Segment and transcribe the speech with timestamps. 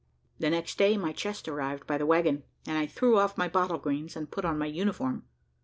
[0.39, 3.77] The next day my chest arrived by the waggon, and I threw off my "bottle
[3.77, 5.27] greens" and put on my uniform.